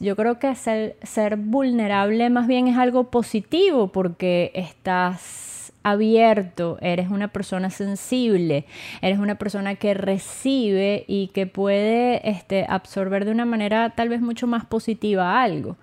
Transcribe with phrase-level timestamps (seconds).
[0.00, 7.10] Yo creo que ser, ser vulnerable más bien es algo positivo porque estás abierto, eres
[7.10, 8.64] una persona sensible,
[9.02, 14.20] eres una persona que recibe y que puede este, absorber de una manera tal vez
[14.20, 15.76] mucho más positiva algo.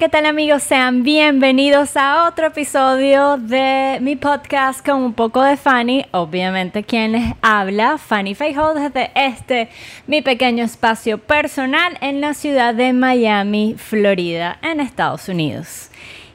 [0.00, 0.62] ¿Qué tal amigos?
[0.62, 6.06] Sean bienvenidos a otro episodio de mi podcast con un poco de Fanny.
[6.12, 9.68] Obviamente quien les habla, Fanny Feijo, desde este,
[10.06, 15.90] mi pequeño espacio personal en la ciudad de Miami, Florida, en Estados Unidos.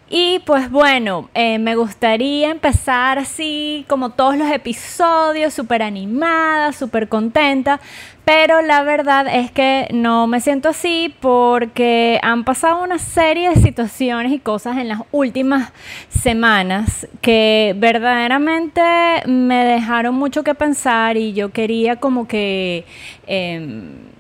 [0.08, 7.10] Y pues bueno, eh, me gustaría empezar así como todos los episodios, súper animada, súper
[7.10, 7.80] contenta,
[8.24, 13.56] pero la verdad es que no me siento así porque han pasado una serie de
[13.56, 15.74] situaciones y cosas en las últimas
[16.10, 18.82] semanas que verdaderamente
[19.26, 22.86] me dejaron mucho que pensar y yo quería como que...
[23.26, 24.15] Em,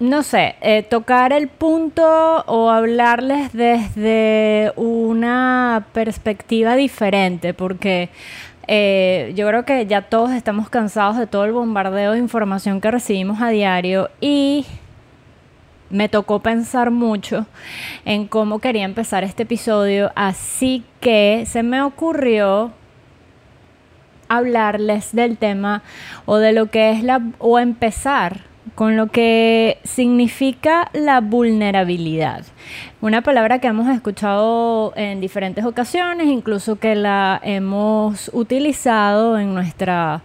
[0.00, 8.10] no sé, eh, tocar el punto o hablarles desde una perspectiva diferente, porque
[8.68, 12.90] eh, yo creo que ya todos estamos cansados de todo el bombardeo de información que
[12.90, 14.66] recibimos a diario y
[15.90, 17.46] me tocó pensar mucho
[18.04, 22.72] en cómo quería empezar este episodio, así que se me ocurrió
[24.28, 25.82] hablarles del tema
[26.26, 28.42] o de lo que es la o empezar
[28.74, 32.44] con lo que significa la vulnerabilidad.
[33.00, 40.22] Una palabra que hemos escuchado en diferentes ocasiones, incluso que la hemos utilizado en nuestra,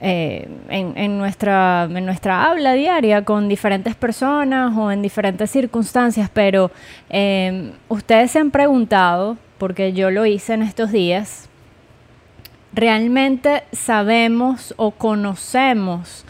[0.00, 6.70] eh, en, nuestra, en nuestra habla diaria con diferentes personas o en diferentes circunstancias, pero
[7.10, 11.48] eh, ustedes se han preguntado, porque yo lo hice en estos días,
[12.72, 16.24] ¿realmente sabemos o conocemos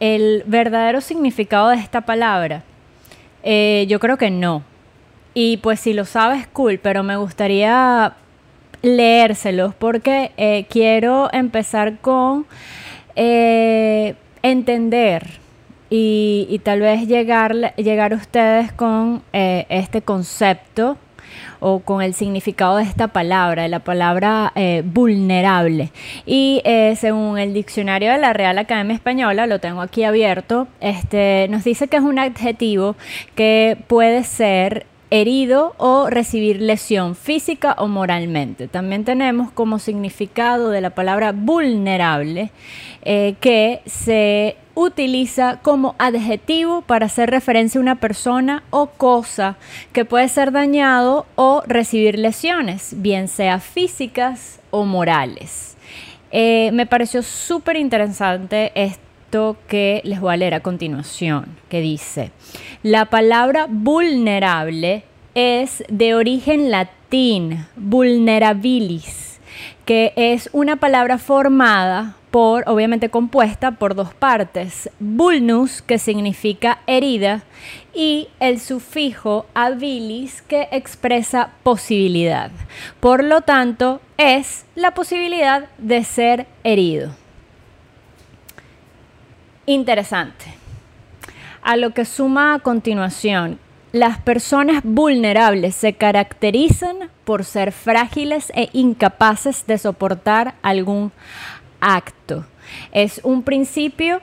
[0.00, 2.62] el verdadero significado de esta palabra?
[3.42, 4.62] Eh, yo creo que no.
[5.34, 8.14] Y pues si lo sabes, cool, pero me gustaría
[8.82, 12.46] leérselos porque eh, quiero empezar con
[13.14, 15.26] eh, entender
[15.90, 20.96] y, y, tal vez llegar, llegar a ustedes con este concepto
[21.60, 25.90] o con el significado de esta palabra, de la palabra eh, vulnerable.
[26.24, 31.46] Y eh, según el diccionario de la Real Academia Española, lo tengo aquí abierto, este,
[31.50, 32.96] nos dice que es un adjetivo
[33.34, 38.68] que puede ser herido o recibir lesión física o moralmente.
[38.68, 42.50] También tenemos como significado de la palabra vulnerable
[43.02, 49.56] eh, que se utiliza como adjetivo para hacer referencia a una persona o cosa
[49.92, 55.76] que puede ser dañado o recibir lesiones, bien sea físicas o morales.
[56.30, 62.30] Eh, me pareció súper interesante esto que les voy a leer a continuación, que dice,
[62.82, 65.04] la palabra vulnerable
[65.34, 69.40] es de origen latín, vulnerabilis,
[69.86, 77.44] que es una palabra formada obviamente compuesta por dos partes, vulnus, que significa herida,
[77.94, 82.50] y el sufijo habilis, que expresa posibilidad.
[83.00, 87.14] Por lo tanto, es la posibilidad de ser herido.
[89.64, 90.44] Interesante.
[91.62, 93.58] A lo que suma a continuación,
[93.92, 101.12] las personas vulnerables se caracterizan por ser frágiles e incapaces de soportar algún
[101.86, 102.44] acto.
[102.90, 104.20] Es un principio,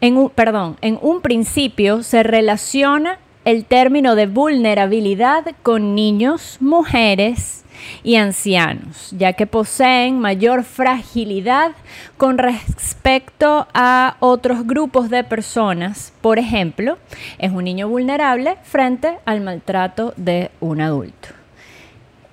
[0.00, 7.64] en un, perdón, en un principio se relaciona el término de vulnerabilidad con niños, mujeres
[8.02, 11.72] y ancianos, ya que poseen mayor fragilidad
[12.16, 16.12] con respecto a otros grupos de personas.
[16.20, 16.98] Por ejemplo,
[17.38, 21.28] es un niño vulnerable frente al maltrato de un adulto.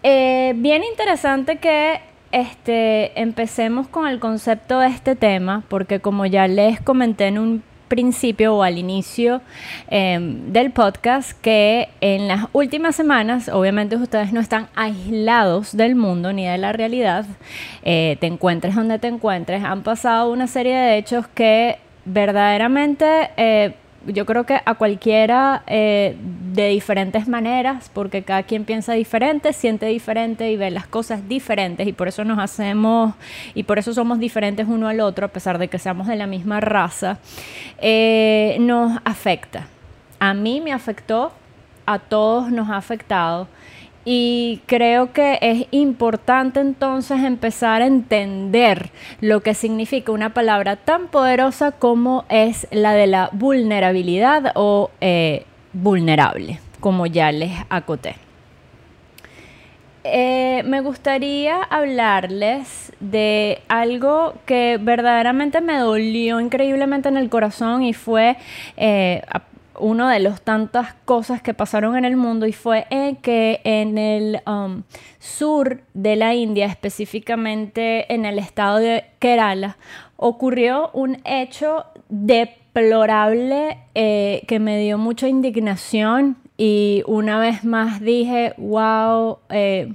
[0.04, 2.00] Eh, bien interesante que
[2.36, 7.64] este, empecemos con el concepto de este tema, porque como ya les comenté en un
[7.88, 9.42] principio o al inicio
[9.90, 16.34] em, del podcast que en las últimas semanas, obviamente ustedes no están aislados del mundo
[16.34, 17.26] ni de la realidad,
[17.84, 23.76] eh, te encuentres donde te encuentres, han pasado una serie de hechos que verdaderamente eh,
[24.08, 26.18] yo creo que a cualquiera eh,
[26.56, 31.88] de diferentes maneras, porque cada quien piensa diferente, siente diferente y ve las cosas diferentes
[31.88, 33.14] y por eso nos hacemos
[33.54, 36.28] y por eso somos diferentes uno al otro, a pesar de que seamos de la
[36.28, 37.20] misma raza,
[37.80, 39.68] eh, nos afecta.
[40.20, 41.34] A mí me afectó,
[41.86, 43.48] a todos nos ha afectado
[44.06, 51.08] y creo que es importante entonces empezar a entender lo que significa una palabra tan
[51.08, 55.46] poderosa como es la de la vulnerabilidad o eh,
[55.76, 58.16] vulnerable, como ya les acoté.
[60.08, 67.94] Eh, me gustaría hablarles de algo que verdaderamente me dolió increíblemente en el corazón y
[67.94, 68.38] fue
[68.78, 69.24] eh,
[69.80, 72.86] uno de los tantas cosas que pasaron en el mundo y fue
[73.24, 74.84] que en el um,
[75.20, 79.78] sur de la India, específicamente en el estado de Kerala,
[80.18, 81.86] ocurrió un hecho
[83.94, 89.94] eh, que me dio mucha indignación y una vez más dije, wow, eh,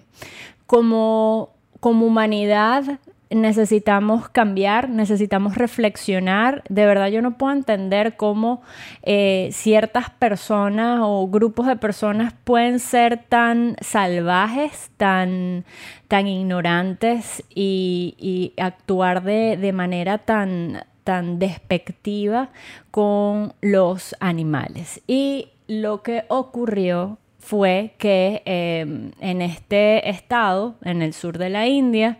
[0.66, 1.50] como,
[1.80, 2.98] como humanidad
[3.30, 6.64] necesitamos cambiar, necesitamos reflexionar.
[6.68, 8.60] De verdad yo no puedo entender cómo
[9.02, 15.64] eh, ciertas personas o grupos de personas pueden ser tan salvajes, tan,
[16.08, 22.50] tan ignorantes y, actuar de, manera tan, tan despectiva
[22.92, 25.02] con los animales.
[25.08, 31.66] Y lo que ocurrió fue que eh, en este estado, en el sur de la
[31.66, 32.18] India,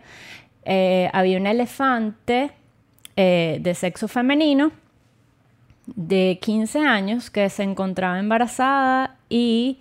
[0.65, 2.51] eh, había un elefante
[3.15, 4.73] eh, de sexo femenino
[5.85, 9.77] de 15 años que se encontraba embarazada y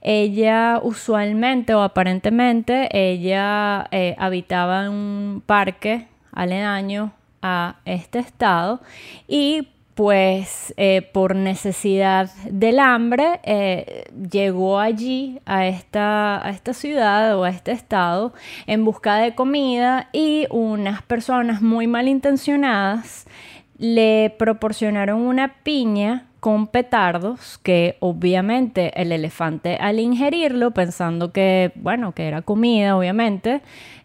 [0.00, 7.12] ella usualmente o aparentemente ella eh, habitaba en un parque aledaño
[7.44, 8.80] a este estado
[9.28, 17.38] y pues eh, por necesidad del hambre eh, llegó allí a esta, a esta ciudad
[17.38, 18.32] o a este estado
[18.66, 23.26] en busca de comida y unas personas muy malintencionadas
[23.76, 32.12] le proporcionaron una piña con petardos que obviamente el elefante al ingerirlo pensando que bueno
[32.12, 33.60] que era comida obviamente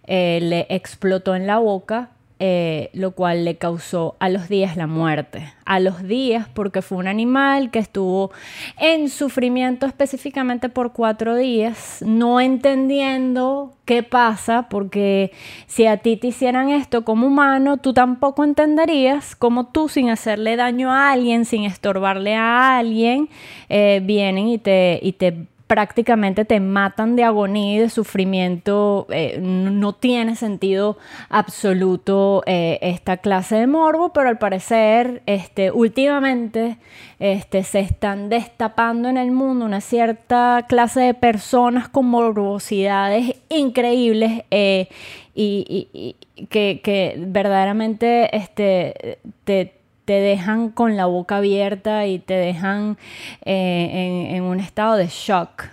[0.05, 4.87] eh, le explotó en la boca eh, lo cual le causó a los días la
[4.87, 5.53] muerte.
[5.65, 8.31] A los días porque fue un animal que estuvo
[8.79, 15.33] en sufrimiento específicamente por cuatro días, no entendiendo qué pasa, porque
[15.67, 20.55] si a ti te hicieran esto como humano, tú tampoco entenderías cómo tú sin hacerle
[20.55, 23.27] daño a alguien, sin estorbarle a alguien,
[23.67, 29.05] eh, vienen y te, y te prácticamente te matan de agonía y de sufrimiento.
[29.11, 30.97] Eh, no tiene sentido
[31.29, 36.79] absoluto eh, esta clase de morbo, pero al parecer este, últimamente
[37.19, 44.45] este, se están destapando en el mundo una cierta clase de personas con morbosidades increíbles
[44.49, 44.89] eh,
[45.35, 46.15] y,
[46.49, 49.78] que, verdaderamente este, te
[50.09, 52.97] te dejan con la boca abierta y te dejan
[53.45, 55.65] eh, en, un estado de shock.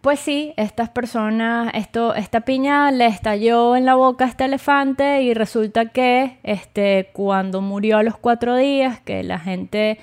[0.00, 5.20] Pues sí, estas personas, esto, esta piña le estalló en la boca a este elefante
[5.20, 9.98] y resulta que este, cuando murió a los cuatro días, que la gente,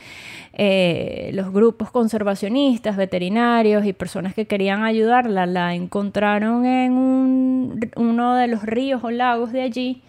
[0.54, 8.48] eh, los grupos conservacionistas, veterinarios y personas que querían ayudarla, la encontraron en uno de
[8.48, 10.04] los ríos o lagos de allí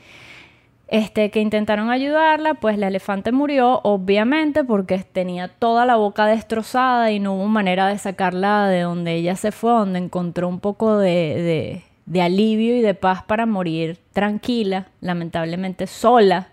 [0.88, 7.12] este, que intentaron ayudarla, pues la elefante murió, obviamente, porque tenía toda la boca destrozada
[7.12, 10.96] y no hubo manera de sacarla de donde ella se fue, donde encontró un poco
[10.96, 11.82] de,
[12.18, 16.48] alivio y de paz para morir tranquila, lamentablemente sola,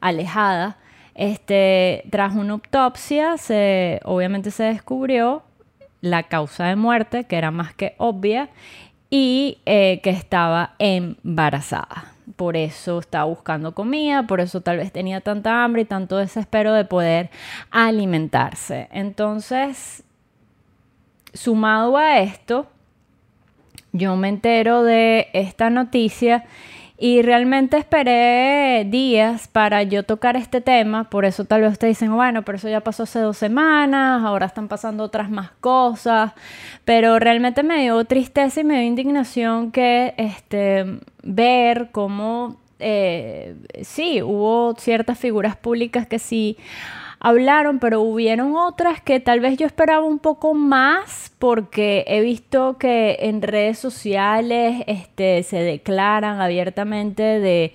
[0.00, 0.78] alejada.
[1.14, 5.42] Este, tras una autopsia, se, obviamente se descubrió
[6.00, 8.48] la causa de muerte, que era más que obvia,
[9.10, 15.20] y eh, que estaba embarazada por eso estaba buscando comida, por eso tal vez tenía
[15.20, 17.30] tanta hambre y tanto desespero de poder
[17.70, 18.88] alimentarse.
[18.92, 20.04] Entonces,
[21.34, 22.66] sumado a esto,
[23.92, 26.44] yo me entero de esta noticia
[27.02, 32.14] y realmente esperé días para yo tocar este tema, por eso tal vez ustedes dicen,
[32.14, 36.30] bueno, pero eso ya pasó hace dos semanas, ahora están pasando otras más cosas,
[36.84, 44.22] pero realmente me dio tristeza y me dio indignación que este, ver cómo, eh, sí,
[44.22, 46.56] hubo ciertas figuras públicas que sí
[47.24, 52.78] hablaron, pero hubieron otras que tal vez yo esperaba un poco más porque he visto
[52.78, 57.74] que en redes sociales este, se declaran abiertamente de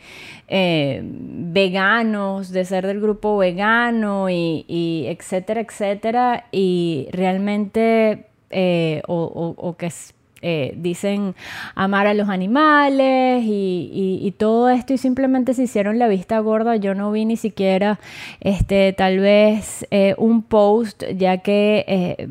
[0.49, 9.77] eh, veganos, de ser del grupo vegano y, etcétera, etcétera, y realmente eh, o, o,
[9.77, 9.89] que
[10.41, 11.36] eh, dicen
[11.75, 16.75] amar a los animales y, todo esto y simplemente se hicieron la vista gorda.
[16.75, 18.00] Yo no vi ni siquiera
[18.39, 22.27] este, tal vez eh, un post ya que eh,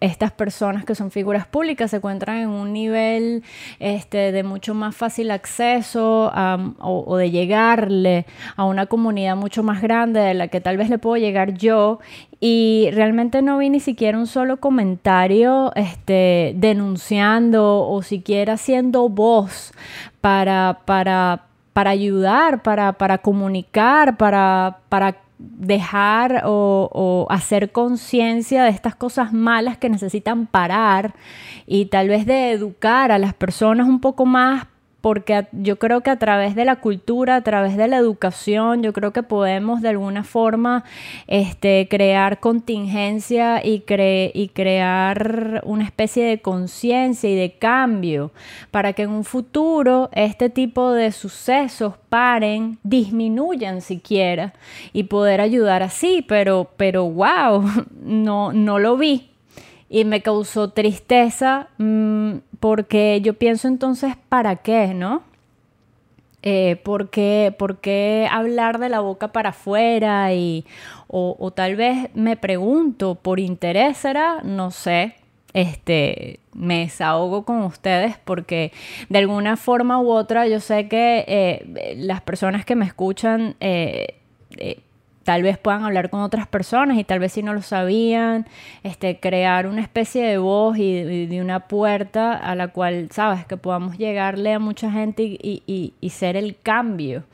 [0.00, 3.42] estas personas que son figuras públicas se encuentran en un nivel
[3.78, 6.32] este, de mucho más fácil acceso
[6.78, 8.26] o, de llegarle
[8.56, 11.98] a una comunidad mucho más grande de la que tal vez le puedo llegar yo.
[12.40, 19.72] Y realmente no vi ni siquiera un solo comentario este, denunciando o siquiera siendo voz
[20.20, 28.94] para, para, para ayudar, para, para comunicar, para, para dejar o, hacer conciencia de estas
[28.94, 31.14] cosas malas que necesitan parar
[31.66, 34.66] y tal vez de educar a las personas un poco más
[35.00, 38.92] porque yo creo que a través de la cultura, a través de la educación, yo
[38.92, 40.84] creo que podemos de alguna forma
[41.28, 43.84] este, crear contingencia y,
[44.34, 48.32] y crear una especie de conciencia y de cambio
[48.70, 54.54] para que en un futuro este tipo de sucesos paren, disminuyan siquiera
[54.92, 57.64] y poder ayudar así, pero, pero wow,
[58.02, 59.30] no, no lo vi.
[59.90, 65.22] Y me causó tristeza mm, porque yo pienso entonces, ¿para qué, no?
[66.42, 70.32] Eh, ¿por, qué, hablar de la boca para afuera?
[70.34, 70.64] Y,
[71.08, 74.40] o, tal vez me pregunto, ¿por interés será?
[74.42, 75.14] No sé.
[75.54, 78.70] Este, me desahogo con ustedes porque
[79.08, 84.18] de alguna forma u otra yo sé que eh, las personas que me escuchan eh,
[85.28, 88.46] tal vez puedan hablar con otras personas y tal vez si no lo sabían,
[88.82, 93.58] este, crear una especie de voz y, de una puerta a la cual, sabes, que
[93.58, 97.24] podamos llegarle a mucha gente y, y, ser el cambio.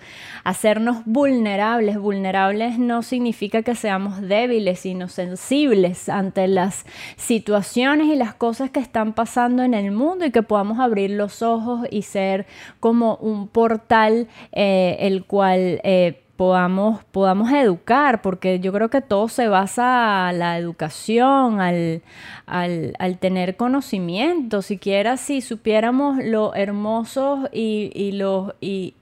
[0.42, 1.96] Hacernos vulnerables.
[1.96, 6.86] Vulnerables no significa que seamos débiles, sino sensibles ante las
[7.16, 11.42] situaciones y las cosas que están pasando en el mundo y que podamos abrir los
[11.42, 12.46] ojos y ser
[12.80, 15.80] como un portal eh, el cual...
[15.84, 22.02] Eh, podamos, podamos educar, porque yo creo que todo se basa a la educación, al,
[22.46, 28.94] al, tener conocimiento, siquiera si supiéramos lo hermosos y, y lo, y,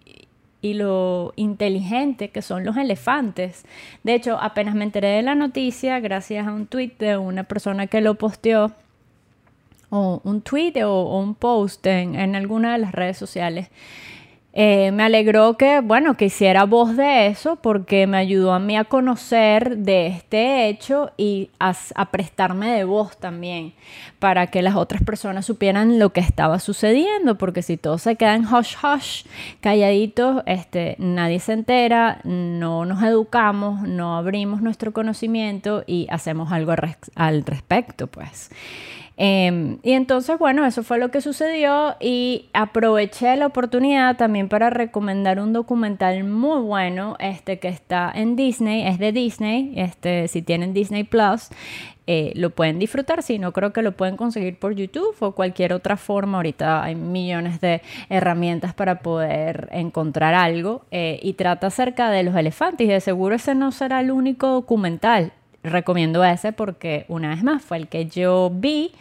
[0.60, 3.64] y lo inteligente que son los elefantes.
[4.04, 7.86] De hecho, apenas me enteré de la noticia, gracias a un tweet de una persona
[7.86, 8.72] que lo posteó,
[9.90, 13.68] o un tweet o, un post en, en alguna de las redes sociales,
[14.54, 18.76] eh, me alegró que, bueno, que hiciera voz de eso porque me ayudó a mí
[18.76, 21.73] a conocer de este hecho y a,
[22.11, 23.73] prestarme de voz también
[24.18, 28.44] para que las otras personas supieran lo que estaba sucediendo porque si todos se quedan
[28.44, 29.25] hush hush,
[29.61, 36.75] calladitos, este, nadie se entera, no nos educamos, no abrimos nuestro conocimiento y hacemos algo
[37.14, 38.50] al respecto, pues.
[39.16, 44.71] Em, y entonces, bueno, eso fue lo que sucedió y aproveché la oportunidad también para
[44.71, 50.40] recomendar un documental muy bueno, este que está en Disney, es de Disney, este, si
[50.40, 51.50] tienen Disney Plus,
[52.07, 55.73] eh, lo pueden disfrutar, si no creo que lo pueden conseguir por YouTube o cualquier
[55.73, 56.38] otra forma.
[56.38, 62.35] Ahorita hay millones de herramientas para poder encontrar algo eh, y trata acerca de los
[62.35, 67.42] elefantes y de seguro ese no será el único documental recomiendo ese porque una vez
[67.42, 68.92] más fue el que yo vi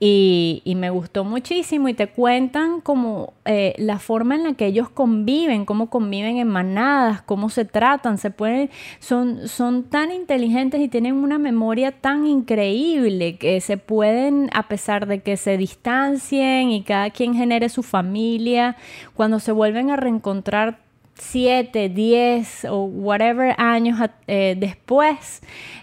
[0.00, 4.88] y, me gustó muchísimo y te cuentan como eh, la forma en la que ellos
[4.88, 10.88] conviven, cómo conviven en manadas, cómo se tratan, se pueden, son, son tan inteligentes y
[10.88, 16.84] tienen una memoria tan increíble que se pueden, a pesar de que se distancien y
[16.84, 18.76] cada quien genere su familia,
[19.14, 20.78] cuando se vuelven a reencontrar
[21.18, 25.42] 7, 10 o whatever años eh, después,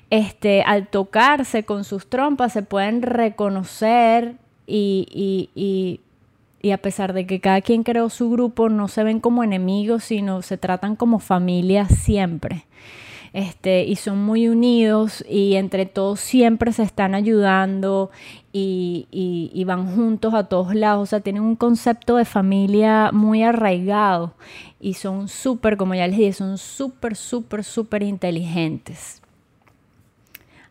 [0.09, 4.35] este, al tocarse con sus trompas se pueden reconocer
[4.67, 5.07] y,
[5.55, 5.99] y,
[6.61, 10.03] y, a pesar de que cada quien creó su grupo, no se ven como enemigos,
[10.05, 12.65] sino se tratan como familia siempre.
[13.35, 18.09] Este, y son muy unidos y entre todos siempre se están ayudando
[18.53, 21.03] y, van juntos a todos lados.
[21.03, 24.35] O sea, tienen un concepto de familia muy arraigado
[24.79, 29.21] y son súper, como ya les dije, son súper, súper, súper inteligentes.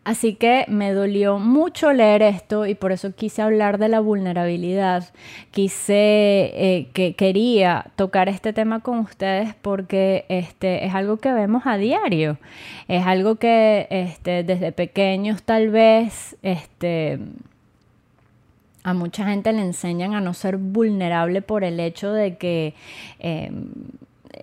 [0.05, 5.09] Así que me dolió mucho leer esto y por eso quise hablar de la vulnerabilidad.
[5.49, 11.63] Quise eh, que quería tocar este tema con ustedes porque este, es algo que vemos
[11.65, 12.37] a diario.
[12.87, 17.17] Es algo que este, desde pequeños tal vez este,
[18.83, 22.75] a mucha gente le enseñan a no ser vulnerable por el hecho de que
[23.17, 23.71] em,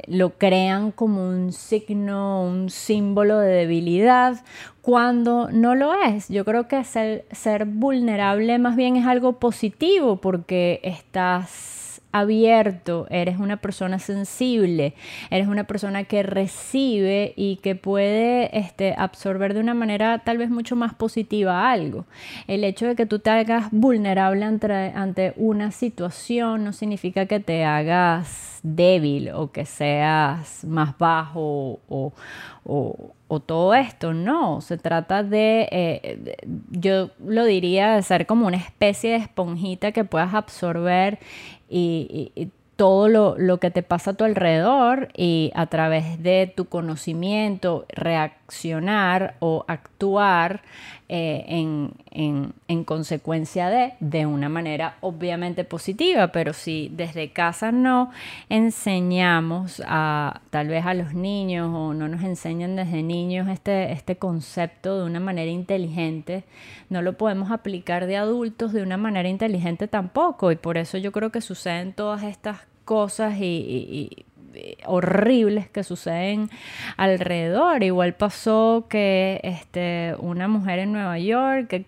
[0.07, 4.45] lo crean como un signo, un símbolo de debilidad,
[4.81, 6.29] cuando no lo es.
[6.29, 11.82] Yo creo que ser, ser vulnerable más bien es algo positivo porque estás
[12.13, 14.95] abierto, eres una persona sensible,
[15.31, 20.51] eres una persona que recibe y que puede este, absorber de una manera tal vez
[20.51, 22.05] mucho más positiva algo.
[22.47, 27.41] El hecho de que tú te hagas vulnerable ante, ante una situación no significa que
[27.41, 32.13] te hagas débil o que seas más bajo o,
[33.47, 36.37] todo esto, no, se trata de, eh,
[36.71, 41.19] yo lo diría, de ser como una especie de esponjita que puedas absorber
[41.73, 47.87] y, todo lo, que te pasa a tu alrededor y a través de tu conocimiento
[49.41, 50.63] o actuar
[51.09, 58.11] eh, en, consecuencia de, de una manera obviamente positiva, pero si desde casa no
[58.49, 64.17] enseñamos a tal vez a los niños o no nos enseñan desde niños este, este
[64.17, 66.45] concepto de una manera inteligente,
[66.89, 70.53] no lo podemos aplicar de adultos de una manera inteligente tampoco.
[70.53, 74.27] Y por eso yo creo que suceden todas estas cosas y,
[74.87, 76.51] horribles que suceden
[76.97, 77.83] alrededor.
[77.83, 81.85] Igual pasó que este, una mujer en Nueva York que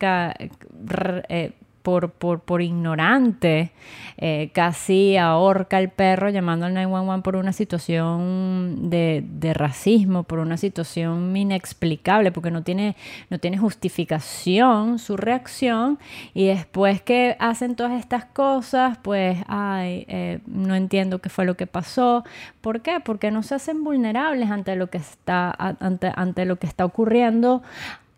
[1.29, 1.53] eh,
[1.85, 3.71] por, por, por ignorante,
[4.17, 10.39] eh, casi ahorca al perro llamando al 911 por una situación de, de, racismo, por
[10.39, 12.97] una situación inexplicable, porque no tiene,
[13.29, 15.99] no tiene justificación su reacción.
[16.33, 21.55] Y después que hacen todas estas cosas, pues, ay, eh, no entiendo qué fue lo
[21.55, 22.25] que pasó.
[22.63, 23.01] ¿Por qué?
[23.01, 27.63] Porque no se hacen vulnerables ante lo que está, ante, ante lo que está ocurriendo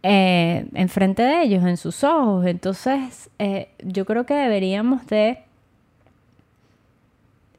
[0.08, 2.46] eh, enfrente de ellos, en sus ojos.
[2.46, 5.40] Entonces, eh, yo creo que deberíamos de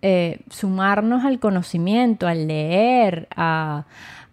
[0.01, 3.83] eh, sumarnos al conocimiento, al leer, a,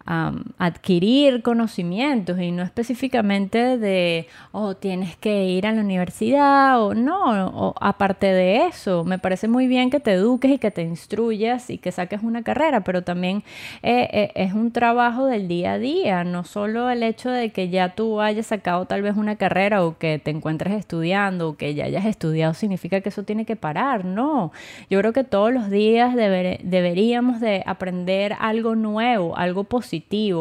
[0.05, 7.47] adquirir conocimientos y no específicamente de, oh, tienes que ir a la universidad o no,
[7.47, 11.71] o aparte de eso, me parece muy bien que te eduques y que te instruyas
[11.71, 13.43] y que saques una carrera, pero también
[13.81, 17.69] eh, eh, es un trabajo del día a día, no solo el hecho de que
[17.69, 21.73] ya tú hayas sacado tal vez una carrera o que te encuentres estudiando o que
[21.73, 24.51] ya hayas estudiado significa que eso tiene que parar, no,
[24.87, 29.94] yo creo que todos los días deberíamos de aprender algo nuevo, algo positivo,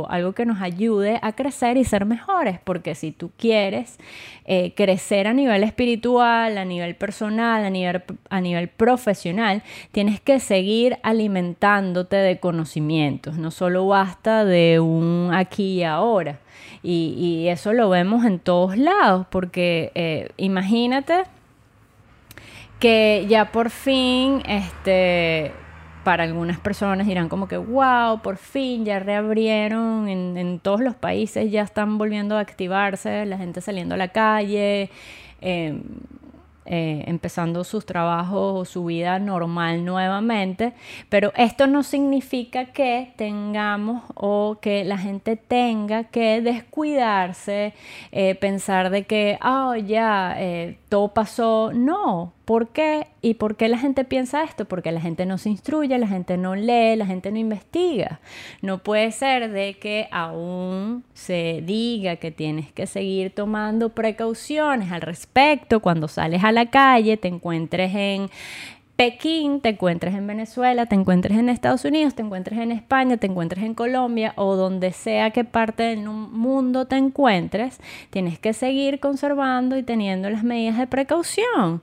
[0.09, 3.99] algo que nos ayude a crecer y ser mejores, porque si tú quieres
[4.47, 9.63] eh, crecer a nivel espiritual, a nivel personal, a nivel, a nivel profesional,
[9.93, 16.41] tienes que seguir alimentándote de conocimientos, no solo basta de un aquí y ahora.
[16.83, 21.23] Y, eso lo vemos en todos lados, porque eh, imagínate
[22.79, 25.53] que ya por fin este
[26.05, 31.51] para algunas personas dirán como que, wow, por fin ya reabrieron en, todos los países,
[31.51, 34.91] ya están volviendo a activarse, la gente saliendo a la calle,
[35.41, 35.83] em,
[36.67, 40.73] eh, empezando sus trabajos o su vida normal nuevamente,
[41.11, 47.75] pero esto no significa que tengamos o que la gente tenga que descuidarse,
[48.13, 51.71] eh, pensar de que, oh, ya, eh, todo pasó.
[51.75, 53.07] No, ¿Por qué?
[53.23, 54.67] ¿Y por qué la gente piensa esto?
[54.67, 58.21] Porque la gente no se instruye, la gente no lee, la gente no investiga.
[58.61, 65.01] No puede ser de que aún se diga que tienes que seguir tomando precauciones al
[65.01, 68.29] respecto cuando sales a la calle, te encuentres en
[68.97, 73.27] Pekín, te encuentres en Venezuela, te encuentres en Estados Unidos, te encuentres en España, te
[73.27, 77.81] encuentres en Colombia o donde sea que parte del mundo te encuentres,
[78.11, 81.83] tienes que seguir conservando y teniendo las medidas de precaución.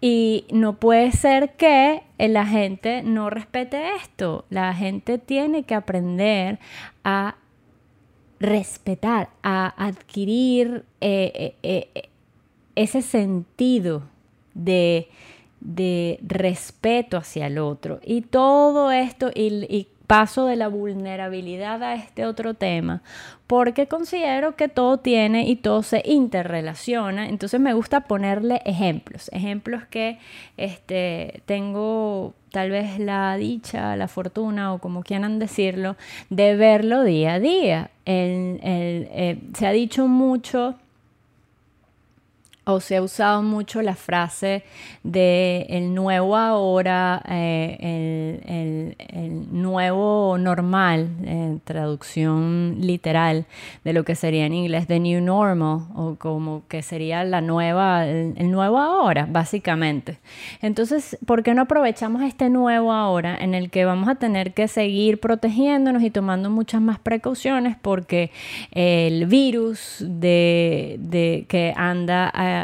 [0.00, 4.44] Y no puede ser que la gente no respete esto.
[4.48, 6.58] La gente tiene que aprender
[7.02, 7.36] a
[8.40, 12.08] respetar, a adquirir eh, eh, eh,
[12.76, 14.04] ese sentido
[14.54, 15.08] de,
[16.22, 18.00] respeto hacia el otro.
[18.04, 23.02] Y todo esto, y, paso de la vulnerabilidad a este otro tema,
[23.46, 27.28] porque considero que todo tiene y todo se interrelaciona.
[27.28, 30.18] Entonces me gusta ponerle ejemplos, ejemplos que
[30.56, 35.96] este, tengo tal vez la dicha, la fortuna o como quieran decirlo,
[36.30, 37.90] de verlo día a día.
[38.06, 40.74] Eh, se ha dicho mucho
[42.68, 44.62] o se ha usado mucho la frase
[45.02, 53.46] de el nuevo ahora, eh, el, nuevo normal, en traducción literal
[53.84, 58.06] de lo que sería en inglés the new normal, o como que sería la nueva,
[58.06, 60.18] el, nuevo ahora, básicamente.
[60.60, 64.68] Entonces, ¿por qué no aprovechamos este nuevo ahora en el que vamos a tener que
[64.68, 68.30] seguir protegiéndonos y tomando muchas más precauciones porque
[68.72, 72.57] el virus de, que anda a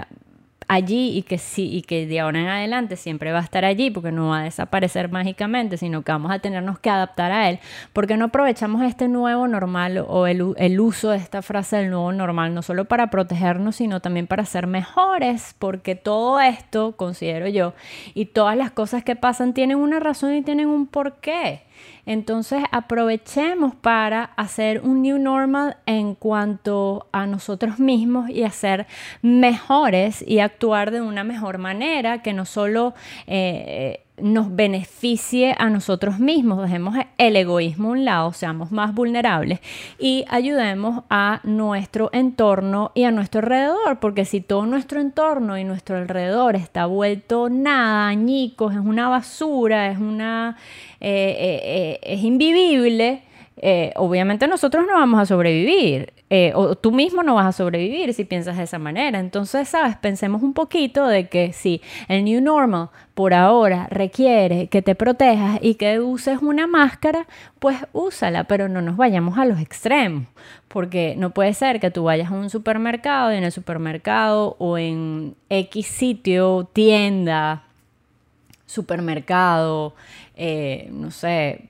[0.69, 3.91] allí y que sí y que de ahora en adelante siempre va a estar allí
[3.91, 7.59] porque no va a desaparecer mágicamente, sino que vamos a tenernos que adaptar a él,
[7.93, 12.13] porque no aprovechamos este nuevo normal o el, el uso de esta frase del nuevo
[12.13, 17.75] normal, no solo para protegernos, sino también para ser mejores, porque todo esto, considero yo,
[18.15, 21.63] y todas las cosas que pasan tienen una razón y tienen un porqué.
[22.07, 28.87] Entonces aprovechemos para hacer un new normal en cuanto a nosotros mismos y hacer
[29.23, 32.94] mejores y actuar de una mejor manera que no solo
[33.27, 39.59] eh, nos beneficie a nosotros mismos, dejemos el egoísmo a un lado, seamos más vulnerables
[39.98, 45.64] y ayudemos a nuestro entorno y a nuestro alrededor, porque si todo nuestro entorno y
[45.64, 50.57] nuestro alrededor está vuelto nada, añicos, es una basura, es una
[51.00, 53.22] eh, eh, eh, es invivible,
[53.96, 56.13] obviamente nosotros no vamos a sobrevivir.
[56.31, 59.21] Eh, o tú mismo no vas a sobrevivir si piensas de esa manera.
[59.21, 64.81] Entonces, sabes, pensemos un poquito de que si el New Normal por ahora requiere que
[64.81, 67.27] te protejas y que uses una máscara,
[67.59, 70.27] pues úsala, pero no nos vayamos a los extremos,
[70.69, 74.79] porque no puede ser que tú vayas a un supermercado y en el supermercado o
[74.79, 77.65] en X sitio, tienda,
[78.67, 79.95] supermercado,
[80.37, 81.69] eh, no sé,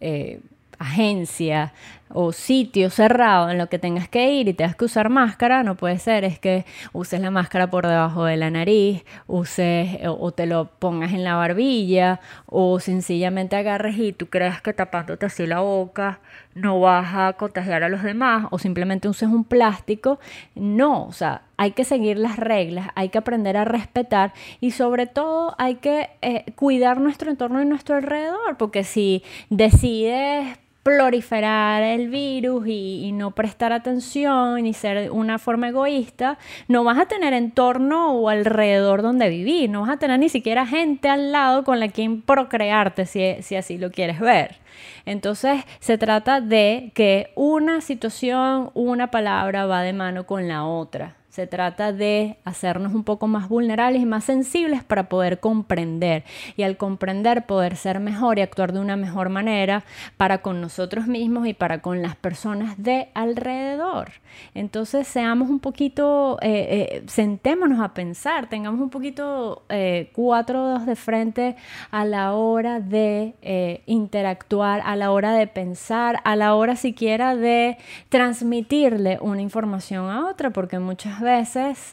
[0.00, 0.40] eh,
[0.78, 1.72] agencia
[2.08, 5.74] o sitio cerrado en lo que tengas que ir y tengas que usar máscara, no
[5.76, 10.46] puede ser, es que uses la máscara por debajo de la nariz, uses o te
[10.46, 15.60] lo pongas en la barbilla o sencillamente agarres y tú creas que tapándote así la
[15.60, 16.20] boca
[16.54, 20.18] no vas a contagiar a los demás o simplemente uses un plástico.
[20.54, 25.06] No, o sea, hay que seguir las reglas, hay que aprender a respetar y sobre
[25.06, 32.10] todo hay que eh, cuidar nuestro entorno y nuestro alrededor, porque si decides proliferar el
[32.10, 38.12] virus y, no prestar atención y ser una forma egoísta, no vas a tener entorno
[38.12, 41.88] o alrededor donde vivir, no vas a tener ni siquiera gente al lado con la
[41.88, 44.58] quien procrearte si, si así lo quieres ver.
[45.06, 51.15] Entonces se trata de que una situación, una palabra va de mano con la otra.
[51.36, 56.24] Se trata de hacernos un poco más vulnerables y más sensibles para poder comprender
[56.56, 59.84] y al comprender poder ser mejor y actuar de una mejor manera
[60.16, 64.12] para con nosotros mismos y para con las personas de alrededor.
[64.54, 70.86] Entonces seamos un poquito, eh, eh, sentémonos a pensar, tengamos un poquito eh, cuatro dedos
[70.86, 71.56] de frente
[71.90, 77.76] a la hora de interactuar, a la hora de pensar, a la hora siquiera de
[78.08, 81.25] transmitirle una información a otra, porque muchas veces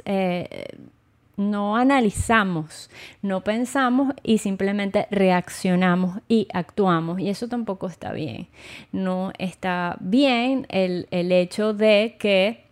[0.06, 0.68] eh,
[1.36, 2.90] no analizamos,
[3.22, 7.20] no pensamos y simplemente reaccionamos y actuamos.
[7.20, 8.48] Y eso tampoco está bien.
[8.92, 12.64] No está bien el, el hecho de que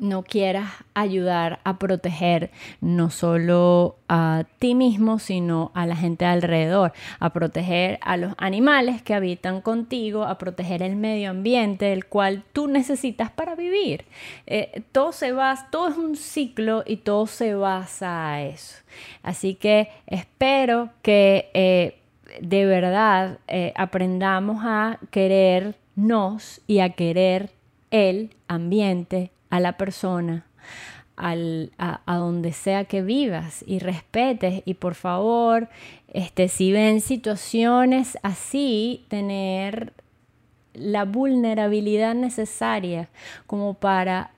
[0.00, 6.92] no quieras ayudar a proteger no solo a ti mismo, sino a la gente alrededor,
[7.20, 12.44] a proteger a los animales que habitan contigo, a proteger el medio ambiente, el cual
[12.52, 14.04] tú necesitas para vivir.
[14.46, 18.76] Eh, todo se basa, todo es un ciclo y todo se basa a eso.
[19.22, 21.98] Así que espero que eh,
[22.40, 27.50] de verdad eh, aprendamos a querernos y a querer
[27.90, 30.44] el ambiente, a la persona,
[31.16, 35.68] al, a, donde sea que vivas y respetes y por favor,
[36.12, 39.92] este, si ven situaciones así, tener
[40.78, 43.08] la vulnerabilidad necesaria
[43.46, 44.30] como para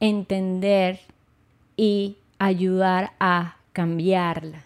[0.00, 1.00] entender
[1.76, 4.64] y ayudar a cambiarla.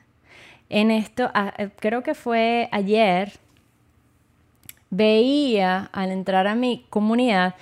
[0.68, 1.30] En esto,
[1.78, 3.32] creo que fue ayer,
[4.90, 7.54] veía al entrar a mi comunidad,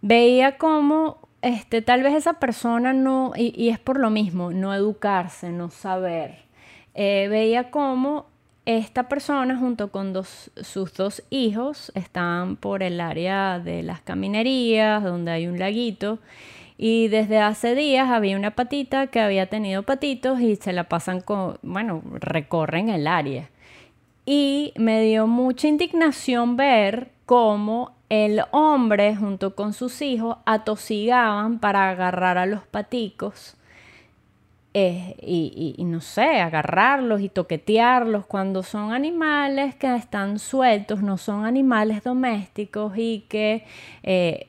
[0.00, 5.50] veía como este, tal vez esa persona no, y, es por lo mismo, no educarse,
[5.50, 6.38] no saber.
[6.94, 8.26] Eh, veía cómo
[8.66, 15.30] esta persona junto con sus dos hijos están por el área de las caminerías, donde
[15.30, 16.18] hay un laguito,
[16.76, 21.20] y desde hace días había una patita que había tenido patitos y se la pasan
[21.20, 23.48] con, bueno, recorren el área.
[24.26, 31.88] Y me dio mucha indignación ver cómo el hombre junto con sus hijos atosigaban para
[31.88, 33.56] agarrar a los paticos
[34.78, 42.02] y, no sé, agarrarlos y toquetearlos cuando son animales que están sueltos, no son animales
[42.02, 43.64] domésticos y que
[44.02, 44.46] eh,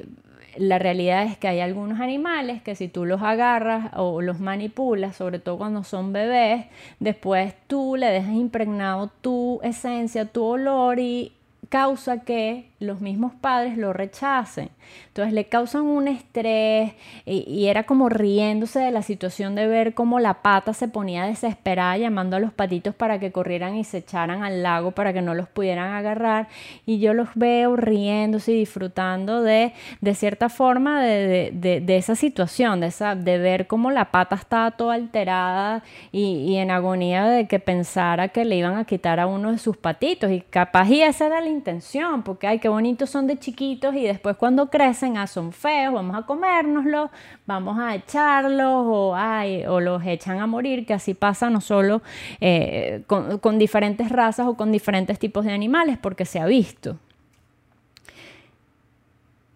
[0.58, 5.16] la realidad es que hay algunos animales que si tú los agarras o los manipulas,
[5.16, 6.66] sobre todo cuando son bebés,
[7.00, 11.32] después tú le dejas impregnado tu esencia, tu olor y
[11.70, 14.70] causa que los mismos padres lo rechacen.
[15.08, 16.94] Entonces le causan un estrés
[17.26, 21.98] y, era como riéndose de la situación de ver cómo la pata se ponía desesperada
[21.98, 25.34] llamando a los patitos para que corrieran y se echaran al lago para que no
[25.34, 26.48] los pudieran agarrar.
[26.86, 32.80] Y yo los veo riéndose y disfrutando de, de cierta forma de, de, esa situación,
[32.80, 37.48] de, esa, de ver cómo la pata estaba toda alterada y, y en agonía de
[37.48, 40.32] que pensara que le iban a quitar a uno de sus patitos.
[40.32, 44.04] Y capaz y esa era la intención, porque hay que bonitos son de chiquitos y
[44.04, 47.10] después cuando crecen, ah, son feos, vamos a comérnoslos,
[47.46, 52.02] vamos a echarlos o, ay, o los echan a morir, que así pasa no solo
[52.42, 56.98] eh, con, con diferentes razas o con diferentes tipos de animales, porque se ha visto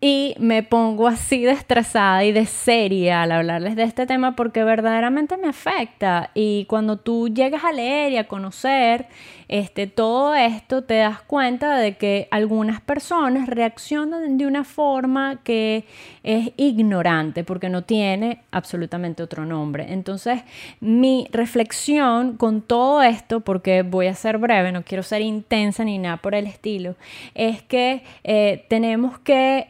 [0.03, 4.63] y me pongo así de estresada y de seria al hablarles de este tema porque
[4.63, 9.05] verdaderamente me afecta y cuando tú llegas a leer y a conocer
[9.47, 15.85] este, todo esto te das cuenta de que algunas personas reaccionan de una forma que
[16.23, 19.91] es ignorante porque no tiene absolutamente otro nombre.
[19.93, 20.41] Entonces
[20.79, 25.99] mi reflexión con todo esto, porque voy a ser breve, no quiero ser intensa ni
[25.99, 26.95] nada por el estilo,
[27.35, 29.67] es que eh, tenemos que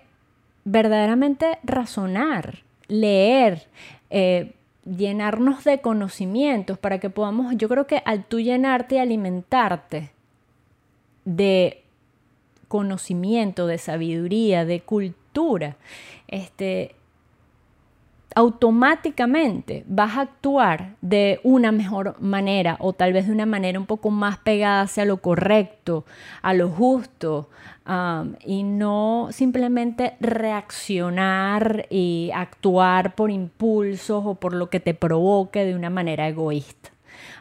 [0.64, 3.68] verdaderamente razonar, leer,
[4.10, 4.54] eh,
[4.86, 10.12] llenarnos de conocimientos para que podamos, yo creo que al tú llenarte y alimentarte
[11.26, 11.84] de
[12.68, 15.78] conocimiento, de sabiduría, de cultura,
[16.28, 16.96] este,
[18.36, 23.86] automáticamente vas a actuar de una mejor manera o tal vez de una manera un
[23.86, 26.06] poco más pegada hacia lo correcto,
[26.42, 27.50] a lo justo,
[28.46, 35.76] y no simplemente reaccionar y actuar por impulsos o por lo que te provoque de
[35.76, 36.91] una manera egoísta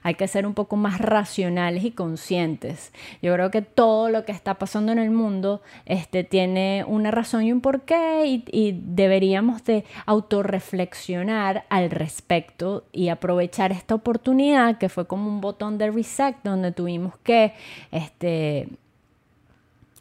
[0.02, 2.92] hay que ser un poco más racionales y conscientes.
[3.22, 7.42] Yo creo que todo lo que está pasando en el mundo este, tiene una razón
[7.42, 15.06] y un porqué y, deberíamos de autorreflexionar al respecto y aprovechar esta oportunidad que fue
[15.06, 17.54] como un botón de reset donde tuvimos que
[17.90, 18.68] este,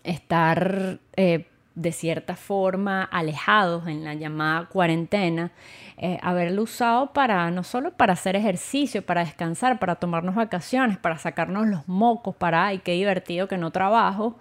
[0.04, 1.00] estar...
[1.16, 1.49] Eh,
[1.80, 5.52] de cierta forma alejados en la llamada cuarentena,
[5.98, 11.18] eh, haberlo usado para no solo para hacer ejercicio, para descansar, para tomarnos vacaciones, para
[11.18, 14.36] sacarnos los mocos, para, ay, qué divertido que no trabajo,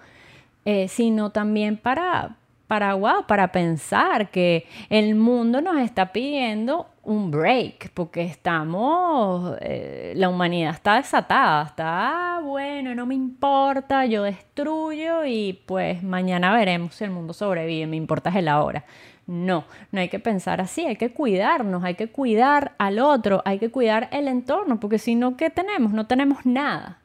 [0.64, 2.36] eh, sino también para,
[2.68, 10.28] para, para pensar que el mundo nos está pidiendo un break, porque estamos, eh, la
[10.28, 16.94] humanidad está desatada, está, ah, bueno, no me importa, yo destruyo y pues mañana veremos
[16.94, 18.84] si el mundo sobrevive, me importa el ahora.
[19.26, 23.58] No, no hay que pensar así, hay que cuidarnos, hay que cuidar al otro, hay
[23.58, 25.92] que cuidar el entorno, porque si no, ¿qué tenemos?
[25.92, 26.98] No tenemos nada.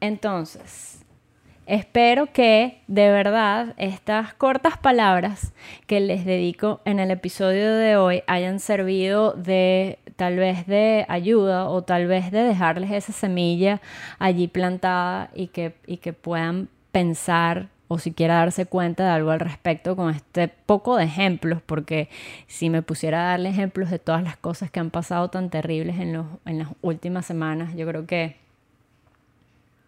[0.00, 1.05] Entonces,
[1.66, 5.52] Espero que de verdad estas cortas palabras
[5.88, 11.68] que les dedico en el episodio de hoy hayan servido de tal vez de ayuda
[11.68, 13.80] o tal vez de dejarles esa semilla
[14.20, 19.40] allí plantada y que, y que puedan pensar o siquiera darse cuenta de algo al
[19.40, 22.08] respecto con este poco de ejemplos, porque
[22.46, 25.98] si me pusiera a darle ejemplos de todas las cosas que han pasado tan terribles
[25.98, 28.45] en, los, en las últimas semanas, yo creo que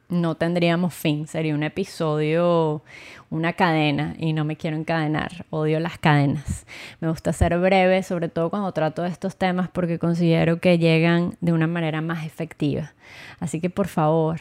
[0.09, 2.83] no tendríamos fin, sería un episodio,
[3.31, 6.67] una cadena, y no me quiero encadenar, odio las cadenas.
[7.01, 11.37] Me gusta ser breve, sobre todo cuando trato de estos temas, porque considero que llegan
[11.41, 12.95] de una manera más efectiva.
[13.39, 14.41] Así que por favor,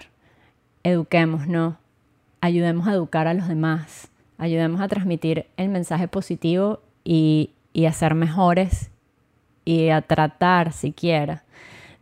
[0.84, 1.76] eduquémonos,
[2.40, 7.52] ayudemos a educar a los demás, ayudemos a transmitir el mensaje positivo y,
[7.86, 8.90] a ser mejores
[9.66, 11.44] y a tratar siquiera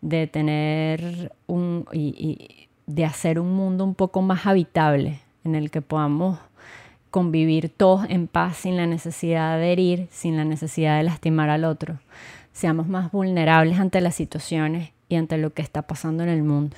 [0.02, 1.86] de tener un
[2.88, 6.40] de hacer un mundo un poco más habitable, en el que podamos
[7.12, 11.64] convivir todos en paz sin la necesidad de herir, sin la necesidad de lastimar al
[11.64, 12.00] otro.
[12.52, 16.78] Seamos más vulnerables ante las situaciones y ante lo que está pasando en el mundo.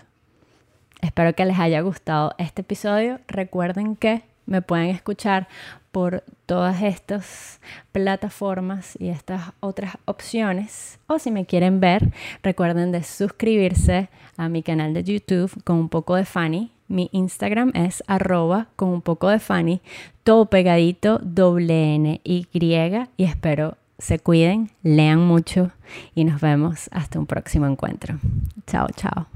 [1.02, 3.20] Espero que les haya gustado este episodio.
[3.28, 5.48] Recuerden que me pueden escuchar
[5.92, 7.60] por todas estas
[7.92, 11.00] plataformas y estas otras opciones.
[11.08, 12.12] O si me quieren ver,
[12.44, 16.72] recuerden de suscribirse a mi canal de YouTube con un poco de Fanny.
[16.88, 19.82] Mi Instagram es arroba con un poco de Fanny,
[20.24, 25.72] todo pegadito, doble N, Y, y espero se cuiden, lean mucho
[26.14, 28.20] y nos vemos hasta un próximo encuentro.
[28.68, 29.28] Chao, chao.